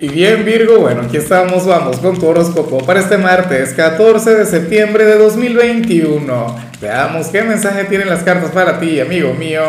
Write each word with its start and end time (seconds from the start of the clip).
Y 0.00 0.06
bien 0.10 0.44
Virgo, 0.44 0.78
bueno, 0.78 1.02
aquí 1.02 1.16
estamos, 1.16 1.66
vamos 1.66 1.98
con 1.98 2.16
tu 2.20 2.28
horóscopo 2.28 2.78
para 2.86 3.00
este 3.00 3.18
martes 3.18 3.70
14 3.74 4.32
de 4.36 4.46
septiembre 4.46 5.04
de 5.04 5.16
2021. 5.16 6.56
Veamos 6.80 7.26
qué 7.26 7.42
mensaje 7.42 7.82
tienen 7.82 8.08
las 8.08 8.22
cartas 8.22 8.52
para 8.52 8.78
ti, 8.78 9.00
amigo 9.00 9.34
mío. 9.34 9.60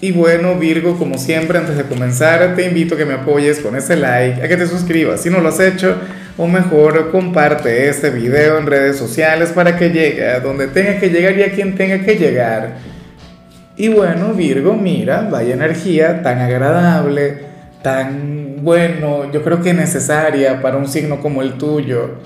Y 0.00 0.10
bueno 0.10 0.56
Virgo, 0.56 0.98
como 0.98 1.18
siempre, 1.18 1.58
antes 1.58 1.76
de 1.76 1.84
comenzar, 1.84 2.56
te 2.56 2.64
invito 2.64 2.96
a 2.96 2.98
que 2.98 3.04
me 3.04 3.14
apoyes 3.14 3.60
con 3.60 3.76
ese 3.76 3.94
like, 3.94 4.42
a 4.42 4.48
que 4.48 4.56
te 4.56 4.66
suscribas 4.66 5.20
si 5.20 5.30
no 5.30 5.38
lo 5.38 5.50
has 5.50 5.60
hecho, 5.60 5.94
o 6.36 6.48
mejor 6.48 7.12
comparte 7.12 7.88
este 7.88 8.10
video 8.10 8.58
en 8.58 8.66
redes 8.66 8.96
sociales 8.96 9.50
para 9.50 9.76
que 9.76 9.90
llegue 9.90 10.26
a 10.26 10.40
donde 10.40 10.66
tenga 10.66 10.98
que 10.98 11.10
llegar 11.10 11.38
y 11.38 11.44
a 11.44 11.52
quien 11.52 11.76
tenga 11.76 12.04
que 12.04 12.16
llegar. 12.16 12.78
Y 13.76 13.86
bueno 13.86 14.32
Virgo, 14.32 14.74
mira, 14.74 15.28
vaya 15.30 15.54
energía 15.54 16.24
tan 16.24 16.40
agradable 16.40 17.49
tan 17.82 18.56
bueno, 18.62 19.30
yo 19.32 19.42
creo 19.42 19.62
que 19.62 19.72
necesaria 19.72 20.60
para 20.60 20.76
un 20.76 20.88
signo 20.88 21.20
como 21.20 21.42
el 21.42 21.54
tuyo. 21.54 22.16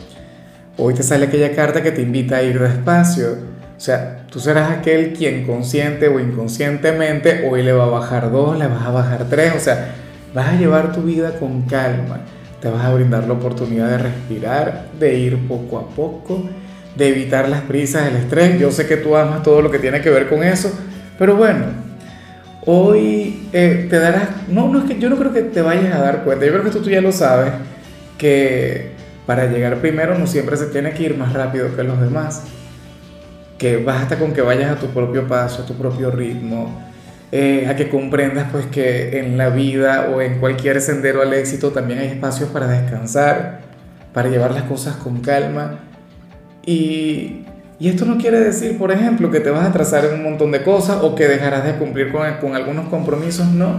Hoy 0.77 0.95
te 0.95 1.03
sale 1.03 1.27
aquella 1.27 1.55
carta 1.55 1.83
que 1.83 1.93
te 1.93 2.03
invita 2.03 2.37
a 2.37 2.43
ir 2.43 2.59
despacio. 2.59 3.55
O 3.77 3.81
sea, 3.81 4.25
tú 4.31 4.41
serás 4.41 4.71
aquel 4.71 5.13
quien 5.13 5.47
consciente 5.47 6.09
o 6.09 6.19
inconscientemente 6.19 7.49
hoy 7.49 7.63
le 7.63 7.73
va 7.73 7.85
a 7.85 7.89
bajar 7.89 8.33
dos, 8.33 8.59
le 8.59 8.67
vas 8.67 8.85
a 8.85 8.91
bajar 8.91 9.27
tres. 9.29 9.55
O 9.57 9.61
sea, 9.61 9.95
vas 10.35 10.49
a 10.49 10.57
llevar 10.57 10.93
tu 10.93 11.03
vida 11.03 11.39
con 11.39 11.63
calma. 11.63 12.21
Te 12.61 12.69
vas 12.69 12.85
a 12.85 12.93
brindar 12.93 13.27
la 13.27 13.35
oportunidad 13.35 13.89
de 13.91 13.99
respirar, 13.99 14.87
de 14.99 15.19
ir 15.19 15.47
poco 15.47 15.79
a 15.79 15.89
poco, 15.89 16.49
de 16.97 17.09
evitar 17.09 17.49
las 17.49 17.61
prisas, 17.63 18.09
el 18.09 18.17
estrés. 18.17 18.59
Yo 18.59 18.73
sé 18.73 18.87
que 18.87 18.97
tú 18.97 19.17
amas 19.17 19.43
todo 19.43 19.63
lo 19.63 19.71
que 19.71 19.79
tiene 19.79 20.01
que 20.01 20.11
ver 20.11 20.29
con 20.29 20.43
eso, 20.43 20.73
pero 21.19 21.37
bueno, 21.37 21.84
hoy 22.67 23.49
eh, 23.53 23.87
te 23.91 23.99
darás, 23.99 24.49
no, 24.49 24.69
no 24.69 24.81
es 24.81 24.85
que 24.85 24.99
yo 24.99 25.11
no 25.11 25.17
creo 25.17 25.33
que 25.33 25.43
te 25.43 25.63
vayas 25.63 25.95
a 25.95 26.01
dar 26.01 26.25
cuenta, 26.25 26.47
yo 26.47 26.53
creo 26.53 26.65
que 26.65 26.71
tú, 26.71 26.81
tú 26.81 26.91
ya 26.91 27.01
lo 27.01 27.13
sabes, 27.13 27.53
que 28.19 28.93
para 29.27 29.47
llegar 29.47 29.79
primero 29.79 30.19
no 30.19 30.27
siempre 30.27 30.57
se 30.57 30.67
tiene 30.67 30.93
que 30.93 31.03
ir 31.03 31.17
más 31.17 31.33
rápido 31.33 31.75
que 31.75 31.83
los 31.83 32.01
demás, 32.01 32.43
que 33.59 33.77
basta 33.79 34.19
con 34.19 34.33
que 34.33 34.43
vayas 34.43 34.73
a 34.73 34.77
tu 34.77 34.89
propio 34.89 35.27
paso, 35.27 35.63
a 35.63 35.67
tu 35.67 35.75
propio 35.75 36.11
ritmo, 36.11 36.83
eh, 37.33 37.67
a 37.69 37.77
que 37.77 37.89
comprendas 37.89 38.49
pues 38.53 38.67
que 38.67 39.19
en 39.19 39.37
la 39.37 39.49
vida 39.49 40.11
o 40.15 40.21
en 40.21 40.39
cualquier 40.39 40.81
sendero 40.81 41.23
al 41.23 41.33
éxito 41.33 41.71
también 41.71 41.99
hay 41.99 42.09
espacios 42.09 42.51
para 42.51 42.67
descansar, 42.67 43.61
para 44.13 44.29
llevar 44.29 44.53
las 44.53 44.65
cosas 44.65 44.97
con 44.97 45.21
calma 45.21 45.81
y 46.65 47.45
y 47.85 47.91
esto 47.91 48.07
no 48.07 48.17
quiere 48.17 48.41
decir, 48.41 48.79
por 48.79 48.91
ejemplo, 48.91 49.31
que 49.31 49.41
te 49.41 49.51
vas 49.51 49.61
a 49.61 49.67
atrasar 49.67 50.07
en 50.07 50.15
un 50.15 50.23
montón 50.23 50.51
de 50.51 50.63
cosas 50.63 51.03
o 51.03 51.15
que 51.15 51.29
dejarás 51.29 51.67
de 51.67 51.75
cumplir 51.75 52.11
con, 52.11 52.23
con 52.41 52.57
algunos 52.57 52.89
compromisos, 52.89 53.47
no. 53.49 53.77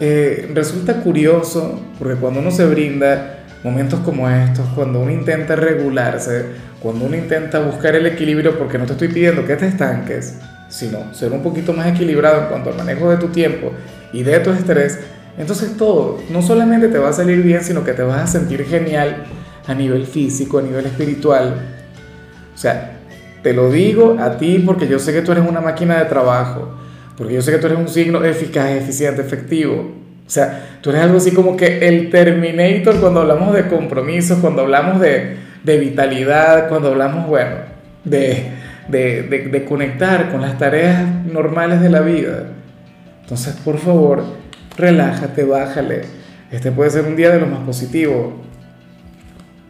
Eh, 0.00 0.50
resulta 0.52 0.94
curioso 0.94 1.80
porque 1.96 2.16
cuando 2.16 2.40
uno 2.40 2.50
se 2.50 2.64
brinda 2.64 3.44
momentos 3.62 4.00
como 4.00 4.28
estos, 4.28 4.66
cuando 4.74 4.98
uno 4.98 5.12
intenta 5.12 5.54
regularse, 5.54 6.46
cuando 6.80 7.04
uno 7.04 7.14
intenta 7.14 7.60
buscar 7.60 7.94
el 7.94 8.04
equilibrio, 8.04 8.58
porque 8.58 8.78
no 8.78 8.86
te 8.86 8.94
estoy 8.94 9.08
pidiendo 9.10 9.46
que 9.46 9.54
te 9.54 9.68
estanques, 9.68 10.40
sino 10.68 11.14
ser 11.14 11.30
un 11.30 11.40
poquito 11.40 11.72
más 11.72 11.86
equilibrado 11.86 12.42
en 12.42 12.48
cuanto 12.48 12.70
al 12.70 12.76
manejo 12.76 13.12
de 13.12 13.18
tu 13.18 13.28
tiempo 13.28 13.70
y 14.12 14.24
de 14.24 14.40
tu 14.40 14.50
estrés, 14.50 14.98
entonces 15.38 15.76
todo 15.76 16.18
no 16.30 16.42
solamente 16.42 16.88
te 16.88 16.98
va 16.98 17.10
a 17.10 17.12
salir 17.12 17.42
bien, 17.42 17.62
sino 17.62 17.84
que 17.84 17.92
te 17.92 18.02
vas 18.02 18.22
a 18.22 18.26
sentir 18.26 18.64
genial 18.64 19.22
a 19.68 19.74
nivel 19.74 20.04
físico, 20.04 20.58
a 20.58 20.62
nivel 20.62 20.86
espiritual, 20.86 21.83
o 22.54 22.56
sea, 22.56 22.98
te 23.42 23.52
lo 23.52 23.70
digo 23.70 24.16
a 24.18 24.38
ti 24.38 24.62
porque 24.64 24.88
yo 24.88 24.98
sé 24.98 25.12
que 25.12 25.22
tú 25.22 25.32
eres 25.32 25.44
una 25.46 25.60
máquina 25.60 25.98
de 25.98 26.06
trabajo, 26.06 26.78
porque 27.16 27.34
yo 27.34 27.42
sé 27.42 27.52
que 27.52 27.58
tú 27.58 27.66
eres 27.66 27.78
un 27.78 27.88
signo 27.88 28.24
eficaz, 28.24 28.70
eficiente, 28.70 29.20
efectivo. 29.20 29.92
O 30.26 30.30
sea, 30.30 30.78
tú 30.80 30.90
eres 30.90 31.02
algo 31.02 31.18
así 31.18 31.32
como 31.32 31.56
que 31.56 31.86
el 31.86 32.10
Terminator 32.10 32.98
cuando 33.00 33.20
hablamos 33.20 33.54
de 33.54 33.68
compromisos, 33.68 34.38
cuando 34.38 34.62
hablamos 34.62 35.00
de, 35.00 35.36
de 35.62 35.78
vitalidad, 35.78 36.68
cuando 36.68 36.88
hablamos, 36.88 37.28
bueno, 37.28 37.56
de, 38.04 38.46
de, 38.88 39.22
de, 39.50 39.64
conectar 39.64 40.30
con 40.30 40.40
las 40.40 40.56
tareas 40.56 41.06
normales 41.26 41.80
de 41.80 41.90
la 41.90 42.00
vida. 42.00 42.46
Entonces, 43.22 43.54
por 43.64 43.78
favor, 43.78 44.24
relájate, 44.76 45.44
bájale. 45.44 46.02
Este 46.50 46.72
puede 46.72 46.90
ser 46.90 47.04
un 47.04 47.16
día 47.16 47.30
de 47.30 47.40
lo 47.40 47.46
más 47.46 47.60
positivo. 47.60 48.40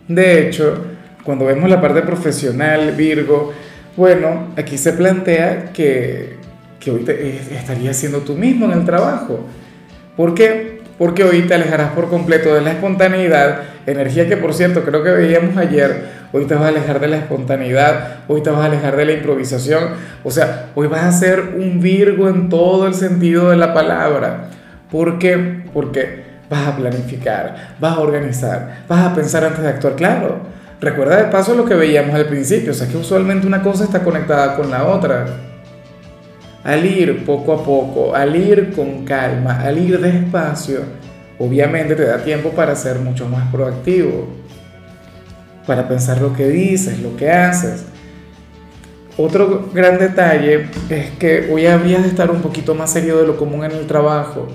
De 0.06 0.46
hecho, 0.46 0.84
cuando 1.24 1.46
vemos 1.46 1.68
la 1.70 1.80
parte 1.80 2.02
profesional, 2.02 2.92
Virgo, 2.92 3.52
bueno, 3.96 4.48
aquí 4.56 4.76
se 4.76 4.92
plantea 4.92 5.72
que, 5.72 6.36
que 6.78 6.90
hoy 6.90 7.00
te, 7.00 7.12
eh, 7.12 7.40
estarías 7.52 7.96
siendo 7.96 8.18
tú 8.18 8.34
mismo 8.34 8.66
en 8.66 8.72
el 8.72 8.84
trabajo. 8.84 9.40
¿Por 10.16 10.34
qué? 10.34 10.82
Porque 10.98 11.24
hoy 11.24 11.42
te 11.42 11.54
alejarás 11.54 11.92
por 11.92 12.08
completo 12.08 12.54
de 12.54 12.60
la 12.60 12.72
espontaneidad, 12.72 13.62
energía 13.86 14.28
que 14.28 14.36
por 14.36 14.54
cierto 14.54 14.84
creo 14.84 15.02
que 15.02 15.10
veíamos 15.10 15.56
ayer, 15.56 16.04
hoy 16.32 16.44
te 16.44 16.54
vas 16.54 16.64
a 16.64 16.68
alejar 16.68 17.00
de 17.00 17.08
la 17.08 17.16
espontaneidad, 17.16 18.18
hoy 18.28 18.42
te 18.42 18.50
vas 18.50 18.60
a 18.60 18.66
alejar 18.66 18.96
de 18.96 19.06
la 19.06 19.12
improvisación, 19.12 19.88
o 20.22 20.30
sea, 20.30 20.66
hoy 20.74 20.86
vas 20.86 21.04
a 21.04 21.12
ser 21.12 21.40
un 21.56 21.80
Virgo 21.80 22.28
en 22.28 22.48
todo 22.48 22.86
el 22.86 22.94
sentido 22.94 23.50
de 23.50 23.56
la 23.56 23.74
palabra. 23.74 24.50
¿Por 24.90 25.18
qué? 25.18 25.64
Porque 25.72 26.22
vas 26.48 26.68
a 26.68 26.76
planificar, 26.76 27.74
vas 27.80 27.96
a 27.96 28.00
organizar, 28.00 28.84
vas 28.86 29.06
a 29.06 29.14
pensar 29.14 29.44
antes 29.44 29.62
de 29.62 29.68
actuar, 29.70 29.96
claro 29.96 30.54
Recuerda 30.80 31.16
de 31.16 31.30
paso 31.30 31.54
lo 31.54 31.64
que 31.64 31.74
veíamos 31.74 32.14
al 32.14 32.26
principio, 32.26 32.72
o 32.72 32.74
sea 32.74 32.88
que 32.88 32.96
usualmente 32.96 33.46
una 33.46 33.62
cosa 33.62 33.84
está 33.84 34.02
conectada 34.02 34.56
con 34.56 34.70
la 34.70 34.86
otra. 34.86 35.26
Al 36.62 36.84
ir 36.84 37.24
poco 37.24 37.52
a 37.52 37.64
poco, 37.64 38.14
al 38.14 38.34
ir 38.34 38.72
con 38.74 39.04
calma, 39.04 39.60
al 39.60 39.78
ir 39.78 40.00
despacio, 40.00 40.80
obviamente 41.38 41.94
te 41.94 42.04
da 42.04 42.18
tiempo 42.22 42.50
para 42.50 42.74
ser 42.74 42.98
mucho 42.98 43.28
más 43.28 43.50
proactivo, 43.52 44.28
para 45.66 45.86
pensar 45.86 46.20
lo 46.20 46.32
que 46.32 46.48
dices, 46.48 46.98
lo 47.00 47.16
que 47.16 47.30
haces. 47.30 47.84
Otro 49.16 49.70
gran 49.72 49.98
detalle 49.98 50.68
es 50.88 51.10
que 51.12 51.48
hoy 51.52 51.66
habrías 51.66 52.02
de 52.02 52.08
estar 52.08 52.30
un 52.30 52.42
poquito 52.42 52.74
más 52.74 52.90
serio 52.90 53.18
de 53.18 53.26
lo 53.26 53.36
común 53.36 53.64
en 53.64 53.70
el 53.72 53.86
trabajo. 53.86 54.48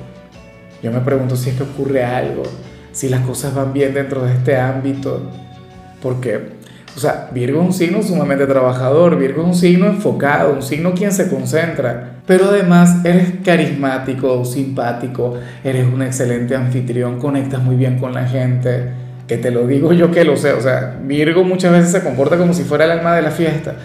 Yo 0.83 0.91
me 0.91 0.99
pregunto 0.99 1.35
si 1.35 1.51
es 1.51 1.55
que 1.55 1.63
ocurre 1.63 2.03
algo, 2.03 2.43
si 2.91 3.07
las 3.07 3.21
cosas 3.21 3.53
van 3.53 3.71
bien 3.71 3.93
dentro 3.93 4.23
de 4.23 4.33
este 4.33 4.57
ámbito 4.57 5.31
porque, 6.01 6.39
o 6.95 6.99
sea, 6.99 7.29
Virgo 7.33 7.61
es 7.61 7.67
un 7.67 7.73
signo 7.73 8.01
sumamente 8.01 8.45
trabajador, 8.45 9.17
Virgo 9.17 9.41
es 9.41 9.47
un 9.47 9.55
signo 9.55 9.87
enfocado, 9.87 10.53
un 10.53 10.61
signo 10.61 10.93
quien 10.93 11.11
se 11.11 11.29
concentra, 11.29 12.17
pero 12.25 12.45
además 12.49 13.03
eres 13.05 13.33
carismático, 13.43 14.45
simpático, 14.45 15.35
eres 15.63 15.85
un 15.91 16.01
excelente 16.01 16.55
anfitrión, 16.55 17.19
conectas 17.19 17.61
muy 17.61 17.75
bien 17.75 17.97
con 17.99 18.13
la 18.13 18.25
gente, 18.25 18.89
que 19.27 19.37
te 19.37 19.51
lo 19.51 19.67
digo 19.67 19.93
yo 19.93 20.11
que 20.11 20.23
lo 20.23 20.35
sé, 20.37 20.53
o 20.53 20.61
sea, 20.61 20.99
Virgo 21.03 21.43
muchas 21.43 21.71
veces 21.71 21.91
se 21.91 22.03
comporta 22.03 22.37
como 22.37 22.53
si 22.53 22.63
fuera 22.63 22.85
el 22.85 22.91
alma 22.91 23.15
de 23.15 23.21
la 23.21 23.31
fiesta, 23.31 23.75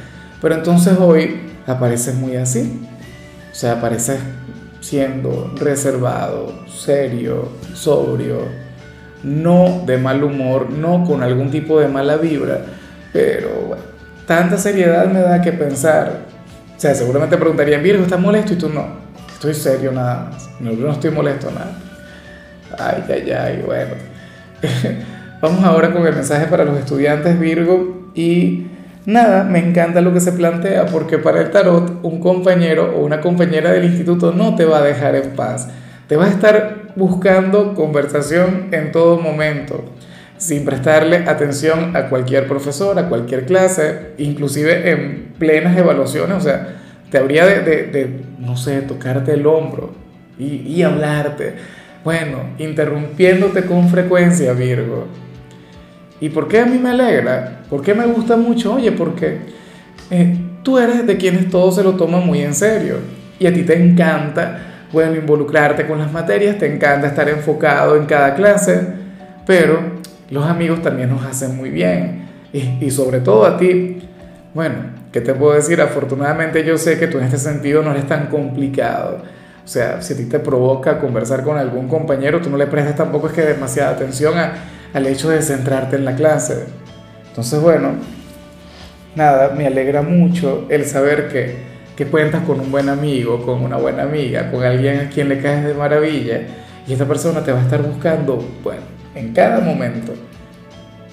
pero 0.41 0.55
entonces 0.55 0.99
hoy 0.99 1.41
apareces 1.67 2.15
muy 2.15 2.37
así, 2.37 2.81
o 3.51 3.55
sea, 3.55 3.73
apareces 3.73 4.19
siendo 4.81 5.55
reservado, 5.57 6.53
serio, 6.67 7.49
sobrio, 7.73 8.64
no 9.25 9.83
de 9.87 9.99
mal 9.99 10.23
humor, 10.23 10.71
no 10.71 11.05
con 11.05 11.23
algún 11.23 11.51
tipo 11.51 11.81
de 11.81 11.89
mala 11.89 12.17
vibra, 12.17 12.61
pero 13.13 13.49
bueno, 13.69 13.83
tanta 14.27 14.57
seriedad 14.59 15.07
me 15.07 15.21
da 15.21 15.41
que 15.41 15.53
pensar. 15.53 16.21
O 16.77 16.81
sea, 16.81 16.95
seguramente 16.95 17.37
preguntarían, 17.37 17.83
Virgo, 17.83 18.05
¿estás 18.05 18.21
molesto? 18.21 18.53
Y 18.53 18.57
tú 18.57 18.69
no, 18.69 18.87
estoy 19.33 19.55
serio 19.55 19.93
nada 19.93 20.31
más, 20.31 20.51
no, 20.61 20.73
no 20.73 20.93
estoy 20.93 21.11
molesto 21.11 21.51
nada. 21.51 21.73
Ay, 22.79 23.05
ay, 23.09 23.31
ay, 23.31 23.63
bueno. 23.65 23.95
Vamos 25.41 25.65
ahora 25.65 25.93
con 25.93 26.07
el 26.07 26.15
mensaje 26.15 26.47
para 26.47 26.65
los 26.65 26.79
estudiantes 26.79 27.39
Virgo 27.39 28.11
y 28.15 28.67
nada, 29.05 29.45
me 29.45 29.59
encanta 29.59 30.01
lo 30.01 30.13
que 30.13 30.21
se 30.21 30.33
plantea 30.33 30.87
porque 30.87 31.19
para 31.19 31.41
el 31.43 31.51
tarot 31.51 32.01
un 32.03 32.21
compañero 32.21 32.95
o 32.97 33.05
una 33.05 33.21
compañera 33.21 33.71
del 33.73 33.85
instituto 33.85 34.33
no 34.33 34.55
te 34.55 34.65
va 34.65 34.79
a 34.79 34.83
dejar 34.83 35.15
en 35.17 35.31
paz 35.33 35.69
te 36.09 36.17
vas 36.17 36.29
a 36.29 36.33
estar 36.33 36.84
buscando 36.97 37.75
conversación 37.75 38.69
en 38.73 38.93
todo 38.93 39.19
momento, 39.19 39.85
sin 40.37 40.65
prestarle 40.65 41.29
atención 41.29 41.97
a 41.97 42.09
cualquier 42.09 42.47
profesor, 42.47 42.99
a 42.99 43.09
cualquier 43.09 43.47
clase, 43.47 44.13
inclusive 44.19 44.91
en 44.91 45.33
plenas 45.39 45.77
evaluaciones. 45.77 46.37
O 46.37 46.41
sea, 46.41 46.77
te 47.11 47.19
habría 47.19 47.47
de, 47.47 47.61
de, 47.61 48.21
no 48.39 48.57
sé, 48.57 48.83
tocarte 48.83 49.35
el 49.35 49.47
hombro 49.47 49.93
y, 50.39 50.45
y, 50.67 50.83
hablarte. 50.83 51.55
Bueno, 52.03 52.51
interrumpiéndote 52.59 53.65
con 53.65 53.89
frecuencia, 53.89 54.53
Virgo. 54.53 55.07
¿Y 56.21 56.29
por 56.29 56.49
qué 56.49 56.61
a 56.61 56.67
mí 56.67 56.79
me 56.79 56.91
alegra? 56.91 57.63
¿Por 57.71 57.83
qué 57.83 57.95
me 57.95 58.07
gusta 58.07 58.37
mucho? 58.37 58.75
Oye, 58.75 58.93
porque 58.93 59.39
eh, 60.11 60.37
tú 60.63 60.79
eres 60.79 61.07
de 61.07 61.17
quienes 61.17 61.51
todo 61.51 61.71
se 61.73 61.83
lo 61.83 61.95
toman 61.95 62.27
muy 62.27 62.41
en 62.41 62.55
serio 62.55 62.97
y 63.39 63.47
a 63.47 63.53
ti 63.53 63.63
te 63.63 63.83
encanta 63.83 64.74
bueno, 64.95 65.17
involucrarte 65.17 65.87
con 65.87 65.99
las 65.99 66.13
materias, 66.13 66.57
te 66.57 66.73
encanta 66.73 67.09
estar 67.09 67.29
enfocado 67.29 67.97
en 67.97 68.07
cada 68.07 68.35
clase, 68.35 68.81
pero 69.45 69.81
los 70.31 70.47
amigos 70.47 70.81
también 70.83 71.11
nos 71.11 71.25
hacen 71.25 71.57
muy 71.57 71.69
bien. 71.69 72.25
Y, 72.53 72.89
sobre 72.93 73.19
todo 73.19 73.45
a 73.45 73.57
ti, 73.57 73.99
bueno, 74.55 74.77
¿qué 75.13 75.21
te 75.21 75.35
puedo 75.35 75.55
decir? 75.55 75.81
Afortunadamente 75.81 76.65
yo 76.65 76.79
sé 76.79 76.97
que 77.01 77.09
tú 77.09 77.19
en 77.19 77.25
este 77.25 77.39
sentido 77.39 77.83
no 77.83 77.91
eres 77.91 78.07
tan 78.07 78.29
complicado. 78.29 79.23
O 79.65 79.69
sea, 79.69 80.01
si 80.01 80.15
a 80.15 80.17
ti 80.17 80.27
te 80.27 80.39
provoca 80.39 81.01
conversar 81.01 81.43
con 81.43 81.59
algún 81.59 81.89
compañero, 81.89 82.41
tú 82.41 82.51
no 82.51 82.57
le 82.57 82.69
prestas 82.69 82.95
tampoco 82.95 83.27
es 83.27 83.33
que 83.33 83.43
demasiada 83.43 83.91
atención 83.91 84.35
al 84.93 85.07
hecho 85.07 85.31
de 85.31 85.43
centrarte 85.43 85.97
en 85.97 86.05
la 86.05 86.15
clase. 86.15 86.67
Entonces, 87.29 87.61
bueno, 87.61 87.95
nada, 89.17 89.53
me 89.57 89.67
alegra 89.67 90.03
mucho 90.03 90.67
el 90.71 90.85
saber 90.85 91.29
que, 91.29 91.74
que 91.97 92.07
cuentas 92.07 92.43
con 92.45 92.61
un 92.61 92.71
buen 92.71 92.89
amigo, 92.89 93.45
con 93.45 93.63
una 93.63 93.77
buena 93.77 94.03
amiga, 94.03 94.51
con 94.51 94.63
alguien 94.65 95.01
a 95.01 95.09
quien 95.11 95.29
le 95.29 95.41
caes 95.41 95.65
de 95.65 95.75
maravilla 95.75 96.41
y 96.87 96.93
esta 96.93 97.07
persona 97.07 97.43
te 97.43 97.53
va 97.53 97.61
a 97.61 97.63
estar 97.63 97.83
buscando, 97.83 98.45
bueno, 98.63 98.83
en 99.15 99.33
cada 99.33 99.61
momento. 99.61 100.13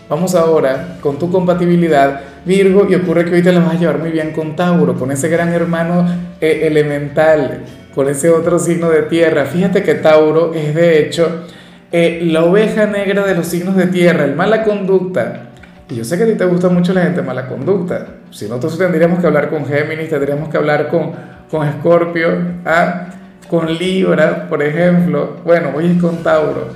Vamos 0.09 0.35
ahora 0.35 0.97
con 1.01 1.17
tu 1.17 1.31
compatibilidad, 1.31 2.21
Virgo, 2.45 2.87
y 2.89 2.95
ocurre 2.95 3.25
que 3.25 3.35
hoy 3.35 3.43
te 3.43 3.53
la 3.53 3.61
vas 3.61 3.75
a 3.75 3.79
llevar 3.79 3.99
muy 3.99 4.11
bien 4.11 4.31
con 4.31 4.55
Tauro, 4.55 4.95
con 4.95 5.11
ese 5.11 5.29
gran 5.29 5.53
hermano 5.53 6.05
eh, 6.41 6.61
elemental 6.63 7.63
con 7.93 8.07
ese 8.07 8.29
otro 8.29 8.59
signo 8.59 8.89
de 8.89 9.03
tierra. 9.03 9.45
Fíjate 9.45 9.83
que 9.83 9.95
Tauro 9.95 10.53
es 10.53 10.73
de 10.73 10.99
hecho 10.99 11.45
eh, 11.91 12.21
la 12.23 12.43
oveja 12.43 12.85
negra 12.85 13.25
de 13.25 13.35
los 13.35 13.47
signos 13.47 13.75
de 13.75 13.87
tierra, 13.87 14.25
el 14.25 14.35
mala 14.35 14.63
conducta. 14.63 15.50
Y 15.91 15.95
yo 15.95 16.05
sé 16.05 16.17
que 16.17 16.23
a 16.23 16.27
ti 16.27 16.33
te 16.35 16.45
gusta 16.45 16.69
mucho 16.69 16.93
la 16.93 17.01
gente 17.03 17.21
mala 17.21 17.47
conducta. 17.47 18.07
Si 18.31 18.47
no, 18.47 18.59
tendríamos 18.59 19.19
que 19.19 19.27
hablar 19.27 19.49
con 19.49 19.65
Géminis, 19.65 20.09
tendríamos 20.09 20.49
que 20.49 20.57
hablar 20.57 20.87
con, 20.87 21.11
con 21.49 21.67
Escorpio, 21.67 22.29
¿ah? 22.65 23.07
con 23.49 23.77
Libra, 23.77 24.47
por 24.47 24.63
ejemplo. 24.63 25.37
Bueno, 25.43 25.71
hoy 25.75 25.91
es 25.91 26.01
con 26.01 26.23
Tauro. 26.23 26.69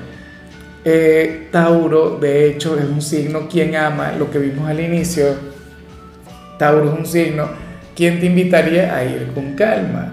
Eh, 0.83 1.47
Tauro, 1.51 2.17
de 2.19 2.47
hecho, 2.47 2.77
es 2.77 2.85
un 2.85 3.01
signo 3.01 3.47
quien 3.49 3.75
ama 3.75 4.11
lo 4.11 4.29
que 4.29 4.37
vimos 4.37 4.69
al 4.69 4.79
inicio. 4.81 5.25
Tauro 6.59 6.91
es 6.91 6.99
un 6.99 7.05
signo 7.05 7.47
quien 7.95 8.19
te 8.19 8.25
invitaría 8.25 8.93
a 8.93 9.05
ir 9.05 9.31
con 9.33 9.53
calma 9.53 10.11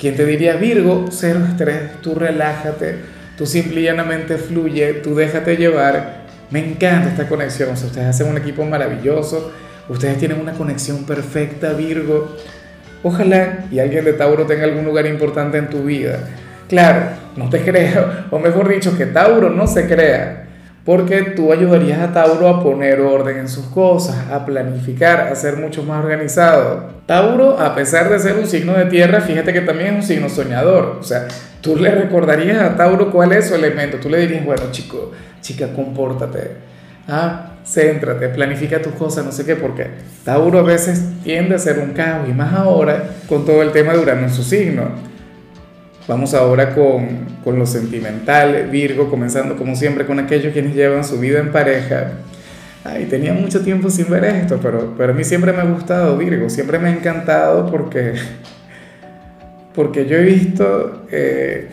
quien 0.00 0.16
te 0.16 0.24
diría, 0.24 0.56
Virgo, 0.56 1.04
cero 1.10 1.40
estrés, 1.46 2.00
tú 2.00 2.14
relájate, 2.14 2.96
tú 3.36 3.44
simple 3.44 3.92
fluye, 4.38 4.94
tú 4.94 5.14
déjate 5.14 5.56
llevar. 5.58 6.19
Me 6.50 6.58
encanta 6.58 7.10
esta 7.10 7.28
conexión, 7.28 7.70
ustedes 7.70 8.08
hacen 8.08 8.28
un 8.28 8.36
equipo 8.36 8.64
maravilloso, 8.64 9.52
ustedes 9.88 10.18
tienen 10.18 10.40
una 10.40 10.52
conexión 10.52 11.04
perfecta, 11.04 11.72
Virgo. 11.74 12.36
Ojalá 13.04 13.66
y 13.70 13.78
alguien 13.78 14.04
de 14.04 14.12
Tauro 14.14 14.46
tenga 14.46 14.64
algún 14.64 14.84
lugar 14.84 15.06
importante 15.06 15.58
en 15.58 15.70
tu 15.70 15.84
vida. 15.84 16.18
Claro, 16.68 17.02
no 17.36 17.48
te 17.48 17.60
creo, 17.64 18.26
o 18.30 18.38
mejor 18.38 18.68
dicho, 18.68 18.96
que 18.98 19.06
Tauro 19.06 19.50
no 19.50 19.66
se 19.68 19.86
crea, 19.86 20.48
porque 20.84 21.22
tú 21.36 21.52
ayudarías 21.52 22.00
a 22.00 22.12
Tauro 22.12 22.48
a 22.48 22.62
poner 22.62 23.00
orden 23.00 23.38
en 23.38 23.48
sus 23.48 23.66
cosas, 23.66 24.16
a 24.30 24.46
planificar, 24.46 25.28
a 25.28 25.34
ser 25.34 25.56
mucho 25.56 25.82
más 25.82 26.02
organizado. 26.02 26.90
Tauro, 27.06 27.58
a 27.58 27.74
pesar 27.74 28.08
de 28.08 28.18
ser 28.18 28.36
un 28.36 28.46
signo 28.46 28.72
de 28.72 28.86
tierra, 28.86 29.20
fíjate 29.20 29.52
que 29.52 29.60
también 29.60 29.90
es 29.90 29.96
un 29.96 30.02
signo 30.02 30.28
soñador. 30.28 30.96
O 30.98 31.02
sea, 31.02 31.28
tú 31.60 31.76
le 31.76 31.90
recordarías 31.90 32.62
a 32.62 32.76
Tauro 32.76 33.10
cuál 33.10 33.32
es 33.32 33.48
su 33.48 33.54
elemento. 33.54 33.98
Tú 33.98 34.08
le 34.08 34.20
dirías, 34.20 34.44
bueno, 34.44 34.62
chico, 34.70 35.12
chica, 35.42 35.72
compórtate. 35.74 36.52
Ah, 37.06 37.50
céntrate, 37.64 38.28
planifica 38.28 38.80
tus 38.80 38.92
cosas, 38.94 39.24
no 39.24 39.32
sé 39.32 39.44
qué, 39.44 39.56
porque 39.56 39.88
Tauro 40.24 40.60
a 40.60 40.62
veces 40.62 41.02
tiende 41.22 41.56
a 41.56 41.58
ser 41.58 41.78
un 41.78 41.92
caos 41.92 42.28
y 42.28 42.32
más 42.32 42.54
ahora 42.54 43.10
con 43.28 43.44
todo 43.44 43.62
el 43.62 43.72
tema 43.72 43.92
de 43.92 43.98
Urano 43.98 44.22
en 44.22 44.32
su 44.32 44.42
signo. 44.42 45.09
Vamos 46.10 46.34
ahora 46.34 46.74
con, 46.74 47.06
con 47.44 47.56
lo 47.56 47.66
sentimental, 47.66 48.68
Virgo, 48.68 49.08
comenzando 49.08 49.56
como 49.56 49.76
siempre 49.76 50.06
con 50.06 50.18
aquellos 50.18 50.52
quienes 50.52 50.74
llevan 50.74 51.04
su 51.04 51.20
vida 51.20 51.38
en 51.38 51.52
pareja. 51.52 52.14
Ay, 52.82 53.04
tenía 53.04 53.32
mucho 53.32 53.60
tiempo 53.60 53.90
sin 53.90 54.10
ver 54.10 54.24
esto, 54.24 54.58
pero, 54.60 54.92
pero 54.98 55.12
a 55.12 55.14
mí 55.14 55.22
siempre 55.22 55.52
me 55.52 55.60
ha 55.60 55.64
gustado 55.66 56.18
Virgo, 56.18 56.50
siempre 56.50 56.80
me 56.80 56.88
ha 56.88 56.92
encantado 56.92 57.70
porque, 57.70 58.14
porque 59.72 60.06
yo 60.06 60.16
he 60.16 60.24
visto 60.24 61.06
eh, 61.12 61.68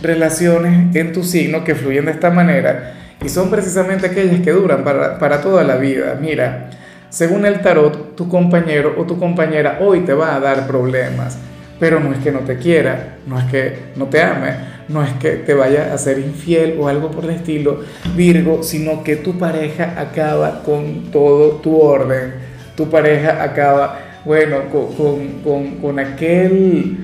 relaciones 0.00 0.96
en 0.96 1.12
tu 1.12 1.22
signo 1.22 1.62
que 1.62 1.74
fluyen 1.74 2.06
de 2.06 2.12
esta 2.12 2.30
manera 2.30 2.94
y 3.22 3.28
son 3.28 3.50
precisamente 3.50 4.06
aquellas 4.06 4.40
que 4.40 4.52
duran 4.52 4.84
para, 4.84 5.18
para 5.18 5.42
toda 5.42 5.64
la 5.64 5.76
vida. 5.76 6.16
Mira, 6.18 6.70
según 7.10 7.44
el 7.44 7.60
tarot, 7.60 8.16
tu 8.16 8.26
compañero 8.30 8.94
o 8.96 9.04
tu 9.04 9.18
compañera 9.18 9.80
hoy 9.82 10.00
te 10.00 10.14
va 10.14 10.34
a 10.34 10.40
dar 10.40 10.66
problemas 10.66 11.36
pero 11.82 11.98
no 11.98 12.12
es 12.12 12.20
que 12.20 12.30
no 12.30 12.38
te 12.38 12.58
quiera, 12.58 13.16
no 13.26 13.36
es 13.40 13.44
que 13.46 13.76
no 13.96 14.06
te 14.06 14.22
ame, 14.22 14.54
no 14.86 15.02
es 15.02 15.10
que 15.14 15.30
te 15.30 15.52
vaya 15.52 15.92
a 15.92 15.98
ser 15.98 16.20
infiel 16.20 16.76
o 16.78 16.86
algo 16.86 17.10
por 17.10 17.24
el 17.24 17.30
estilo, 17.30 17.80
Virgo, 18.14 18.62
sino 18.62 19.02
que 19.02 19.16
tu 19.16 19.36
pareja 19.36 20.00
acaba 20.00 20.62
con 20.62 21.10
todo 21.10 21.56
tu 21.56 21.76
orden, 21.76 22.34
tu 22.76 22.88
pareja 22.88 23.42
acaba, 23.42 23.98
bueno, 24.24 24.58
con, 24.70 25.74
con, 25.80 25.98
aquel, 25.98 26.98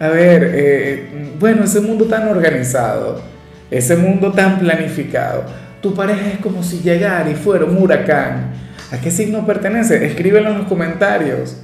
a 0.00 0.08
ver, 0.08 0.50
eh, 0.54 1.08
bueno, 1.38 1.64
ese 1.64 1.82
mundo 1.82 2.06
tan 2.06 2.26
organizado, 2.26 3.20
ese 3.70 3.96
mundo 3.96 4.32
tan 4.32 4.60
planificado, 4.60 5.44
tu 5.82 5.94
pareja 5.94 6.28
es 6.28 6.38
como 6.38 6.62
si 6.62 6.80
llegara 6.80 7.30
y 7.30 7.34
fuera 7.34 7.66
un 7.66 7.76
huracán. 7.76 8.54
¿A 8.90 8.96
qué 8.96 9.10
signo 9.10 9.44
pertenece? 9.44 10.06
Escríbelo 10.06 10.52
en 10.52 10.58
los 10.58 10.68
comentarios. 10.68 11.58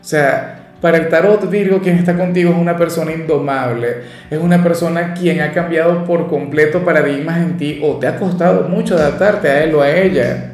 O 0.00 0.04
sea, 0.04 0.56
para 0.80 0.96
el 0.96 1.08
tarot 1.08 1.48
Virgo, 1.50 1.80
quien 1.80 1.96
está 1.96 2.16
contigo 2.16 2.50
es 2.50 2.56
una 2.56 2.76
persona 2.76 3.12
indomable, 3.12 4.02
es 4.30 4.38
una 4.38 4.62
persona 4.62 5.12
quien 5.12 5.40
ha 5.42 5.52
cambiado 5.52 6.04
por 6.04 6.26
completo 6.28 6.84
paradigmas 6.84 7.38
en 7.38 7.56
ti 7.58 7.80
o 7.82 7.98
te 7.98 8.06
ha 8.06 8.16
costado 8.16 8.68
mucho 8.68 8.96
adaptarte 8.96 9.48
a 9.48 9.62
él 9.62 9.74
o 9.74 9.82
a 9.82 9.90
ella. 9.90 10.52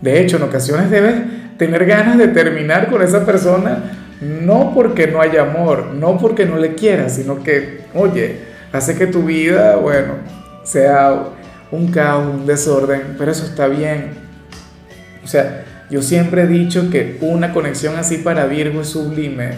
De 0.00 0.20
hecho, 0.20 0.36
en 0.36 0.42
ocasiones 0.44 0.90
debes 0.90 1.14
tener 1.56 1.86
ganas 1.86 2.18
de 2.18 2.28
terminar 2.28 2.88
con 2.88 3.02
esa 3.02 3.24
persona, 3.24 3.84
no 4.20 4.72
porque 4.74 5.06
no 5.06 5.20
haya 5.20 5.42
amor, 5.42 5.92
no 5.94 6.18
porque 6.18 6.44
no 6.44 6.56
le 6.56 6.74
quieras, 6.74 7.14
sino 7.14 7.42
que, 7.42 7.82
oye, 7.94 8.40
hace 8.72 8.96
que 8.96 9.06
tu 9.06 9.22
vida, 9.22 9.76
bueno, 9.76 10.14
sea 10.64 11.24
un 11.70 11.92
caos, 11.92 12.26
un 12.26 12.46
desorden, 12.46 13.14
pero 13.16 13.30
eso 13.30 13.44
está 13.44 13.68
bien. 13.68 14.10
O 15.22 15.26
sea, 15.26 15.64
yo 15.90 16.02
siempre 16.02 16.42
he 16.42 16.46
dicho 16.46 16.90
que 16.90 17.16
una 17.20 17.52
conexión 17.52 17.96
así 17.96 18.18
para 18.18 18.46
Virgo 18.46 18.82
es 18.82 18.88
sublime. 18.88 19.50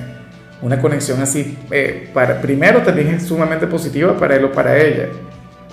Una 0.63 0.81
conexión 0.81 1.21
así, 1.23 1.57
eh, 1.71 2.09
para, 2.13 2.41
primero 2.41 2.83
también 2.83 3.09
es 3.09 3.25
sumamente 3.25 3.67
positiva 3.67 4.17
para 4.17 4.37
él 4.37 4.45
o 4.45 4.53
para 4.53 4.79
ella. 4.79 5.09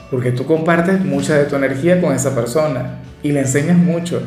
Porque 0.10 0.32
tú 0.32 0.46
compartes 0.46 1.04
mucha 1.04 1.38
de 1.38 1.46
tu 1.46 1.56
energía 1.56 2.02
con 2.02 2.14
esa 2.16 2.34
persona 2.34 3.00
y 3.22 3.32
le 3.34 3.42
enseñas 3.42 3.78
mucho. 3.78 4.22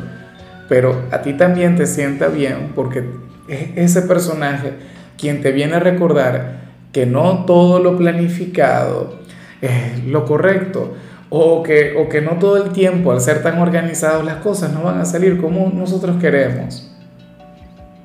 Pero 0.69 1.03
a 1.11 1.21
ti 1.21 1.33
también 1.33 1.75
te 1.75 1.85
sienta 1.85 2.27
bien 2.27 2.71
porque 2.75 3.03
es 3.47 3.69
ese 3.75 4.03
personaje 4.03 4.73
quien 5.17 5.41
te 5.41 5.51
viene 5.51 5.75
a 5.75 5.79
recordar 5.79 6.61
que 6.93 7.05
no 7.05 7.45
todo 7.45 7.79
lo 7.79 7.97
planificado 7.97 9.19
es 9.61 10.03
lo 10.05 10.25
correcto 10.25 10.95
o 11.33 11.63
que, 11.63 11.95
o 11.97 12.09
que 12.09 12.19
no 12.19 12.31
todo 12.31 12.61
el 12.61 12.73
tiempo, 12.73 13.13
al 13.13 13.21
ser 13.21 13.41
tan 13.41 13.57
organizados 13.57 14.25
las 14.25 14.35
cosas, 14.37 14.73
no 14.73 14.83
van 14.83 14.99
a 14.99 15.05
salir 15.05 15.39
como 15.39 15.71
nosotros 15.73 16.17
queremos. 16.19 16.91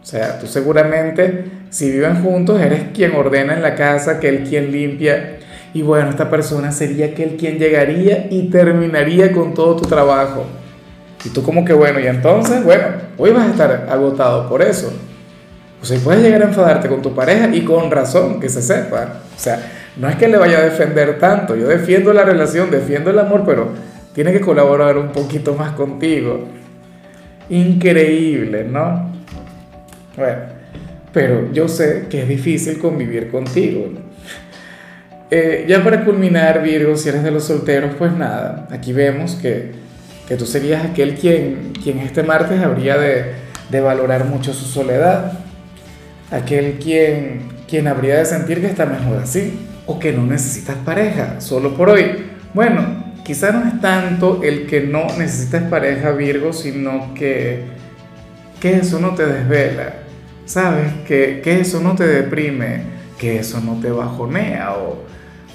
O 0.00 0.06
sea, 0.06 0.38
tú 0.38 0.46
seguramente, 0.46 1.44
si 1.68 1.90
viven 1.90 2.22
juntos, 2.22 2.60
eres 2.60 2.84
quien 2.94 3.16
ordena 3.16 3.54
en 3.54 3.62
la 3.62 3.74
casa, 3.74 4.20
que 4.20 4.28
él 4.28 4.44
quien 4.48 4.70
limpia. 4.70 5.38
Y 5.74 5.82
bueno, 5.82 6.10
esta 6.10 6.30
persona 6.30 6.70
sería 6.70 7.06
aquel 7.06 7.36
quien 7.36 7.58
llegaría 7.58 8.28
y 8.30 8.48
terminaría 8.48 9.32
con 9.32 9.54
todo 9.54 9.74
tu 9.74 9.88
trabajo. 9.88 10.44
Y 11.24 11.30
tú 11.30 11.42
como 11.42 11.64
que 11.64 11.72
bueno, 11.72 11.98
y 11.98 12.06
entonces, 12.06 12.62
bueno, 12.62 12.84
hoy 13.18 13.32
vas 13.32 13.48
a 13.48 13.50
estar 13.50 13.86
agotado 13.90 14.48
por 14.48 14.62
eso. 14.62 14.92
O 15.82 15.84
sea, 15.84 15.98
puedes 15.98 16.22
llegar 16.22 16.42
a 16.42 16.46
enfadarte 16.46 16.88
con 16.88 17.02
tu 17.02 17.12
pareja 17.12 17.48
y 17.52 17.64
con 17.64 17.90
razón, 17.90 18.38
que 18.38 18.48
se 18.48 18.62
sepa. 18.62 19.22
O 19.36 19.38
sea, 19.38 19.60
no 19.96 20.08
es 20.08 20.16
que 20.16 20.28
le 20.28 20.36
vaya 20.36 20.58
a 20.58 20.62
defender 20.62 21.18
tanto, 21.18 21.56
yo 21.56 21.66
defiendo 21.66 22.12
la 22.12 22.22
relación, 22.22 22.70
defiendo 22.70 23.10
el 23.10 23.18
amor, 23.18 23.44
pero 23.46 23.70
tiene 24.14 24.32
que 24.32 24.40
colaborar 24.40 24.98
un 24.98 25.08
poquito 25.08 25.54
más 25.54 25.72
contigo. 25.72 26.46
Increíble, 27.48 28.64
¿no? 28.64 29.10
Bueno, 30.16 30.36
pero 31.12 31.50
yo 31.52 31.66
sé 31.68 32.06
que 32.10 32.22
es 32.22 32.28
difícil 32.28 32.78
convivir 32.78 33.30
contigo. 33.30 33.88
Eh, 35.30 35.64
ya 35.66 35.82
para 35.82 36.04
culminar, 36.04 36.62
Virgo, 36.62 36.96
si 36.96 37.08
eres 37.08 37.22
de 37.22 37.30
los 37.30 37.44
solteros, 37.44 37.94
pues 37.98 38.12
nada, 38.12 38.68
aquí 38.70 38.92
vemos 38.92 39.34
que, 39.34 39.72
que 40.28 40.36
tú 40.36 40.44
serías 40.44 40.84
aquel 40.84 41.14
quien, 41.14 41.72
quien 41.82 41.98
este 41.98 42.22
martes 42.22 42.60
habría 42.60 42.98
de, 42.98 43.32
de 43.70 43.80
valorar 43.80 44.26
mucho 44.26 44.52
su 44.52 44.66
soledad, 44.66 45.32
aquel 46.30 46.74
quien, 46.74 47.48
quien 47.68 47.88
habría 47.88 48.18
de 48.18 48.26
sentir 48.26 48.60
que 48.60 48.66
está 48.66 48.84
mejor 48.86 49.18
así 49.22 49.58
o 49.86 49.98
que 49.98 50.12
no 50.12 50.26
necesitas 50.26 50.76
pareja, 50.76 51.40
solo 51.40 51.74
por 51.74 51.90
hoy. 51.90 52.26
Bueno, 52.52 53.14
quizá 53.24 53.52
no 53.52 53.66
es 53.66 53.80
tanto 53.80 54.42
el 54.42 54.66
que 54.66 54.82
no 54.82 55.06
necesitas 55.18 55.64
pareja 55.64 56.12
Virgo, 56.12 56.52
sino 56.52 57.14
que, 57.14 57.64
que 58.60 58.76
eso 58.76 59.00
no 59.00 59.14
te 59.14 59.26
desvela, 59.26 59.94
¿sabes? 60.44 60.92
Que, 61.06 61.40
que 61.42 61.60
eso 61.60 61.80
no 61.80 61.94
te 61.94 62.06
deprime, 62.06 62.82
que 63.18 63.38
eso 63.38 63.60
no 63.60 63.80
te 63.80 63.90
bajonea 63.90 64.74
o, 64.74 65.04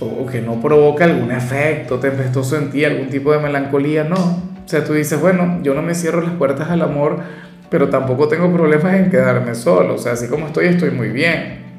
o, 0.05 0.25
que 0.25 0.41
no 0.41 0.59
provoca 0.61 1.05
algún 1.05 1.31
efecto 1.31 1.99
tempestuoso 1.99 2.57
en 2.57 2.71
ti, 2.71 2.85
algún 2.85 3.09
tipo 3.09 3.31
de 3.31 3.39
melancolía, 3.39 4.03
no. 4.03 4.51
O 4.65 4.67
sea, 4.71 4.83
tú 4.83 4.93
dices, 4.93 5.19
bueno, 5.19 5.59
yo 5.63 5.73
no 5.73 5.81
me 5.81 5.95
cierro 5.95 6.21
las 6.21 6.33
puertas 6.33 6.69
al 6.69 6.81
amor, 6.81 7.19
pero 7.69 7.89
tampoco 7.89 8.27
tengo 8.27 8.51
problemas 8.51 8.95
en 8.95 9.09
quedarme 9.09 9.55
solo, 9.55 9.95
o 9.95 9.97
sea, 9.97 10.13
así 10.13 10.27
como 10.27 10.47
estoy, 10.47 10.67
estoy 10.67 10.91
muy 10.91 11.09
bien. 11.09 11.70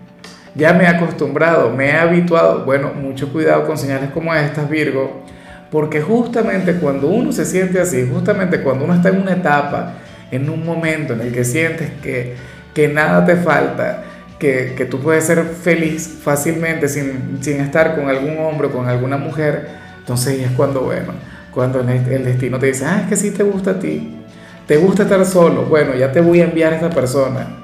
Ya 0.54 0.73
me 0.73 0.85
he 0.85 0.87
acostumbrado, 0.87 1.71
me 1.71 1.90
he 1.90 1.92
habituado. 1.92 2.64
Bueno, 2.64 2.92
mucho 2.94 3.32
cuidado 3.32 3.66
con 3.66 3.78
señales 3.78 4.11
como 4.11 4.35
estas, 4.35 4.68
Virgo, 4.68 5.23
porque 5.71 6.00
justamente 6.00 6.75
cuando 6.75 7.09
uno 7.09 7.32
se 7.32 7.44
siente 7.44 7.80
así, 7.80 8.09
justamente 8.12 8.61
cuando 8.61 8.85
uno 8.85 8.94
está 8.94 9.09
en 9.09 9.21
una 9.21 9.32
etapa, 9.32 9.94
en 10.30 10.49
un 10.49 10.64
momento 10.64 11.14
en 11.14 11.23
el 11.23 11.32
que 11.32 11.44
sientes 11.44 11.90
que, 12.02 12.35
que 12.75 12.88
nada 12.88 13.25
te 13.25 13.37
falta, 13.37 14.04
que, 14.38 14.75
que, 14.76 14.87
tú 14.87 15.00
puedes 15.00 15.25
ser 15.25 15.44
feliz 15.44 16.18
fácilmente 16.23 16.88
sin, 16.88 17.38
sin 17.40 17.61
estar 17.61 17.94
con 17.94 18.09
algún 18.09 18.38
hombre 18.38 18.66
o 18.66 18.73
con 18.73 18.88
alguna 18.88 19.16
mujer, 19.16 19.68
entonces 19.99 20.40
es 20.40 20.50
cuando, 20.52 20.80
bueno, 20.80 21.12
cuando 21.52 21.80
el 21.80 22.25
destino 22.25 22.59
te 22.59 22.66
dice, 22.66 22.85
ah, 22.87 23.02
es 23.02 23.09
que 23.09 23.16
sí 23.16 23.30
te 23.30 23.44
gusta 23.44 23.73
a 23.73 23.78
ti, 23.78 24.18
te 24.66 24.78
gusta 24.78 25.04
estar 25.04 25.25
solo, 25.25 25.64
bueno, 25.66 25.94
ya 25.94 26.11
te 26.11 26.21
voy 26.21 26.40
a 26.40 26.44
enviar 26.44 26.73
a 26.73 26.76
esta 26.76 26.90
persona. 26.90 27.62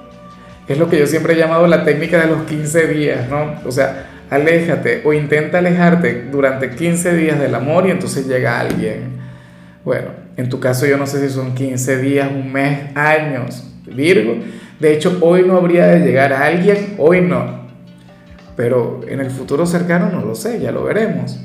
Es 0.69 0.79
lo 0.79 0.91
que 0.91 0.99
yo 0.99 1.07
siempre 1.07 1.33
he 1.33 1.37
llamado 1.37 1.67
la 1.67 1.83
técnica 1.83 2.21
de 2.21 2.27
los 2.27 2.43
15 2.43 2.89
días, 2.89 3.29
¿no? 3.31 3.55
O 3.65 3.73
sea, 3.73 4.07
aléjate 4.29 5.01
o 5.03 5.15
intenta 5.15 5.59
alejarte 5.59 6.27
durante 6.31 6.71
15 6.71 7.17
días 7.17 7.41
del 7.41 7.55
amor 7.55 7.87
y 7.87 7.91
entonces 7.91 8.27
llega 8.27 8.61
alguien. 8.61 9.19
Bueno, 9.83 10.09
en 10.37 10.51
tu 10.51 10.61
caso 10.61 10.85
yo 10.85 10.99
no 10.99 11.07
sé 11.07 11.27
si 11.27 11.35
son 11.35 11.55
15 11.55 11.99
días, 11.99 12.29
un 12.31 12.53
mes, 12.53 12.95
años, 12.95 13.65
Virgo. 13.87 14.35
De 14.79 14.93
hecho, 14.93 15.17
hoy 15.23 15.43
no 15.47 15.57
habría 15.57 15.87
de 15.87 16.01
llegar 16.01 16.35
a 16.35 16.45
alguien, 16.45 16.97
hoy 16.99 17.23
no. 17.23 17.67
Pero 18.55 19.01
en 19.09 19.21
el 19.21 19.31
futuro 19.31 19.65
cercano 19.65 20.11
no 20.11 20.23
lo 20.23 20.35
sé, 20.35 20.61
ya 20.61 20.71
lo 20.71 20.85
veremos. 20.85 21.41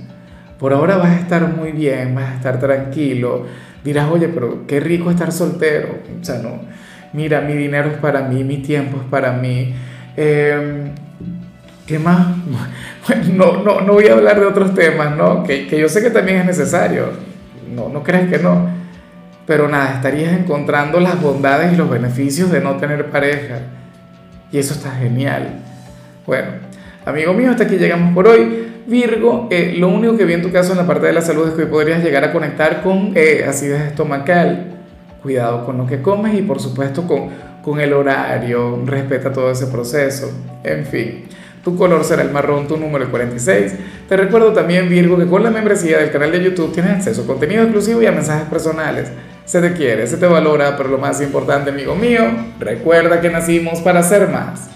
Por 0.59 0.73
ahora 0.73 0.97
vas 0.97 1.11
a 1.11 1.19
estar 1.19 1.47
muy 1.47 1.71
bien, 1.71 2.13
vas 2.13 2.31
a 2.31 2.35
estar 2.35 2.59
tranquilo. 2.59 3.45
Dirás, 3.85 4.09
oye, 4.11 4.27
pero 4.27 4.67
qué 4.67 4.81
rico 4.81 5.09
estar 5.09 5.31
soltero. 5.31 5.99
O 6.21 6.23
sea, 6.25 6.39
no 6.39 6.82
mira, 7.13 7.41
mi 7.41 7.53
dinero 7.53 7.89
es 7.89 7.97
para 7.97 8.21
mí, 8.21 8.43
mi 8.43 8.57
tiempo 8.57 8.97
es 8.97 9.09
para 9.09 9.31
mí. 9.33 9.73
Em, 10.17 10.91
¿Qué 11.85 11.99
más? 11.99 12.27
No, 13.33 13.61
no, 13.61 13.81
no 13.81 13.93
voy 13.93 14.07
a 14.07 14.13
hablar 14.13 14.39
de 14.39 14.45
otros 14.45 14.73
temas, 14.73 15.17
¿no? 15.17 15.43
Que, 15.43 15.67
que 15.67 15.77
yo 15.77 15.89
sé 15.89 16.01
que 16.01 16.09
también 16.09 16.37
es 16.37 16.45
necesario. 16.45 17.07
No, 17.75 17.89
no 17.89 18.01
crees 18.01 18.29
que 18.29 18.39
no. 18.39 18.69
Pero 19.45 19.67
nada, 19.67 19.95
estarías 19.95 20.31
encontrando 20.31 21.01
las 21.01 21.21
bondades 21.21 21.73
y 21.73 21.75
los 21.75 21.89
beneficios 21.89 22.49
de 22.49 22.61
no 22.61 22.77
tener 22.77 23.09
pareja. 23.09 23.59
Y 24.53 24.57
eso 24.57 24.73
está 24.73 24.91
genial. 24.91 25.59
Bueno, 26.25 26.47
amigo 27.05 27.33
mío, 27.33 27.51
hasta 27.51 27.65
aquí 27.65 27.75
llegamos 27.75 28.13
por 28.13 28.27
hoy. 28.27 28.69
Virgo, 28.87 29.49
eh, 29.51 29.75
lo 29.77 29.89
único 29.89 30.15
que 30.15 30.23
vi 30.23 30.33
en 30.33 30.41
tu 30.41 30.51
caso 30.51 30.71
en 30.71 30.77
la 30.77 30.87
parte 30.87 31.07
de 31.07 31.13
la 31.13 31.21
salud 31.21 31.49
es 31.49 31.53
que 31.55 31.65
podrías 31.65 32.01
llegar 32.01 32.23
a 32.23 32.31
conectar 32.31 32.81
con 32.83 33.11
eh, 33.15 33.45
acidez 33.45 33.81
estomacal 33.81 34.72
cuidado 35.23 35.65
con 35.65 35.77
lo 35.77 35.87
que 35.87 36.01
comes 36.01 36.37
y 36.37 36.41
por 36.43 36.59
supuesto 36.59 37.07
con, 37.07 37.29
con 37.63 37.79
el 37.79 37.93
horario, 37.93 38.83
respeta 38.85 39.31
todo 39.31 39.49
ese 39.49 39.67
proceso, 39.67 40.29
en 40.63 40.85
fin. 40.85 41.23
Tu 41.63 41.77
color 41.77 42.03
será 42.03 42.23
el 42.23 42.31
marrón, 42.31 42.67
tu 42.67 42.75
número 42.75 43.05
el 43.05 43.09
46. 43.09 43.73
Te 44.09 44.17
recuerdo 44.17 44.51
también, 44.51 44.89
Virgo, 44.89 45.17
que 45.17 45.25
con 45.25 45.41
la 45.41 45.49
membresía 45.49 45.97
del 45.99 46.11
canal 46.11 46.29
de 46.29 46.43
YouTube 46.43 46.73
tienes 46.73 46.91
acceso 46.91 47.23
a 47.23 47.25
contenido 47.25 47.63
exclusivo 47.63 48.01
y 48.01 48.05
a 48.05 48.11
mensajes 48.11 48.49
personales. 48.49 49.09
Se 49.45 49.61
te 49.61 49.71
quiere, 49.71 50.05
se 50.05 50.17
te 50.17 50.25
valora, 50.25 50.75
pero 50.75 50.89
lo 50.89 50.97
más 50.97 51.21
importante, 51.21 51.69
amigo 51.69 51.95
mío, 51.95 52.23
recuerda 52.59 53.21
que 53.21 53.29
nacimos 53.29 53.79
para 53.79 54.03
ser 54.03 54.27
más. 54.27 54.69